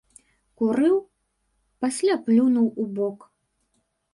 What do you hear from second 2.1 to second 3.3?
плюнуў убок.